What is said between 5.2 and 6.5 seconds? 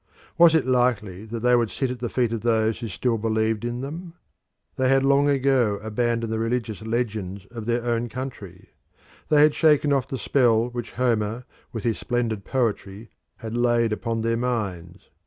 ago abandoned the